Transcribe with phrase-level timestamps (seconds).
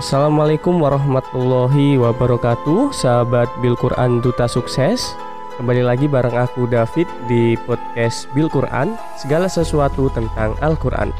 [0.00, 2.88] Assalamualaikum warahmatullahi wabarakatuh.
[2.88, 5.12] Sahabat Bil Quran Duta Sukses
[5.60, 11.12] Kembali lagi bareng aku David di podcast Bil Quran Segala sesuatu tentang Al-Quran.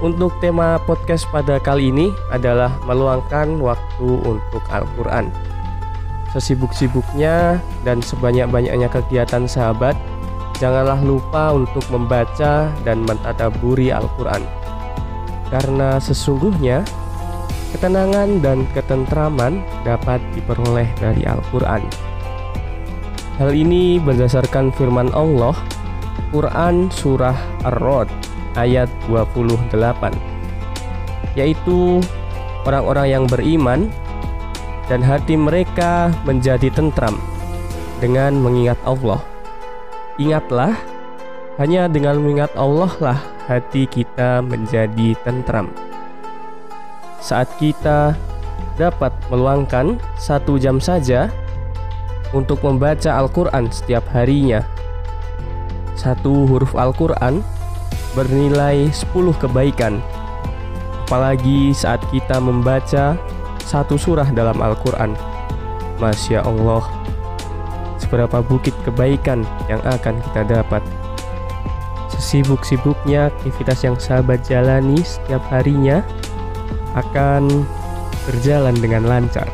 [0.00, 5.28] Untuk tema podcast pada kali ini adalah meluangkan waktu untuk Al-Quran.
[6.32, 9.92] Sesibuk-sibuknya dan sebanyak-banyaknya kegiatan sahabat
[10.56, 14.40] Janganlah lupa untuk membaca dan mentadaburi Al-Quran.
[15.52, 16.88] Karena sesungguhnya
[17.68, 21.84] Ketenangan dan ketentraman dapat diperoleh dari Al-Quran.
[23.36, 25.52] Hal ini berdasarkan firman Allah,
[26.32, 27.36] Quran Surah
[27.68, 28.08] Ar-Rod
[28.56, 29.68] ayat 28,
[31.36, 32.00] yaitu
[32.64, 33.92] orang-orang yang beriman
[34.88, 37.20] dan hati mereka menjadi tentram
[38.00, 39.20] dengan mengingat Allah.
[40.16, 40.72] Ingatlah,
[41.60, 45.68] hanya dengan mengingat Allah lah hati kita menjadi tentram
[47.18, 48.14] saat kita
[48.78, 51.28] dapat meluangkan satu jam saja
[52.30, 54.62] untuk membaca Al-Quran setiap harinya.
[55.98, 57.42] Satu huruf Al-Quran
[58.14, 59.98] bernilai 10 kebaikan.
[61.08, 63.16] Apalagi saat kita membaca
[63.64, 65.16] satu surah dalam Al-Quran.
[65.98, 66.86] Masya Allah,
[67.98, 70.84] seberapa bukit kebaikan yang akan kita dapat.
[72.14, 76.06] Sesibuk-sibuknya aktivitas yang sahabat jalani setiap harinya,
[76.98, 77.64] akan
[78.28, 79.48] berjalan dengan lancar.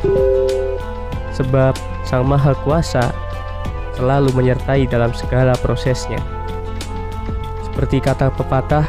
[1.35, 3.11] Sebab Sang Maha Kuasa
[3.95, 6.19] selalu menyertai dalam segala prosesnya.
[7.65, 8.87] Seperti kata pepatah,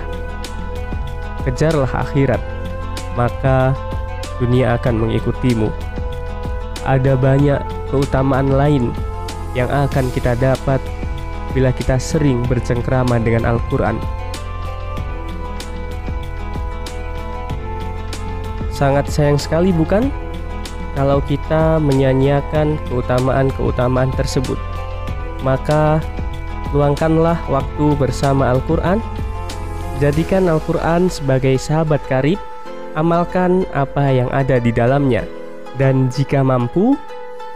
[1.47, 2.39] kejarlah akhirat,
[3.19, 3.75] maka
[4.39, 5.71] dunia akan mengikutimu.
[6.87, 7.59] Ada banyak
[7.91, 8.95] keutamaan lain
[9.59, 10.79] yang akan kita dapat
[11.57, 13.97] bila kita sering bercengkrama dengan Al-Quran.
[18.77, 20.13] Sangat sayang sekali bukan?
[20.93, 24.57] Kalau kita menyanyiakan keutamaan-keutamaan tersebut
[25.45, 26.01] Maka
[26.77, 29.01] luangkanlah waktu bersama Al-Quran.
[29.97, 32.37] Jadikan Al-Quran sebagai sahabat karib
[32.97, 35.25] Amalkan apa yang ada di dalamnya.
[35.77, 36.97] Dan jika mampu,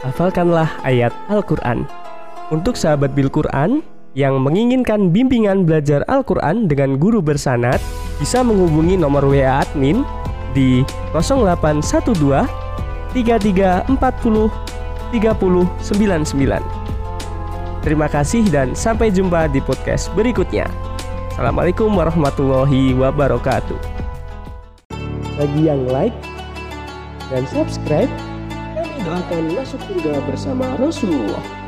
[0.04, 1.88] hafalkanlah ayat Al-Quran.
[2.52, 3.80] Untuk sahabat Bil Quran
[4.12, 7.80] yang menginginkan bimbingan belajar Al-Quran dengan guru bersanat
[8.20, 10.04] bisa menghubungi nomor WA admin
[10.52, 12.46] di 0812
[13.14, 14.70] 3340
[15.10, 16.80] 3099.
[17.80, 20.68] Terima kasih dan sampai jumpa di podcast berikutnya.
[21.32, 23.80] Assalamualaikum warahmatullahi wabarakatuh.
[25.40, 26.12] Bagi yang like
[27.32, 28.12] dan subscribe,
[28.76, 31.59] kami doakan masuk surga bersama Rasulullah.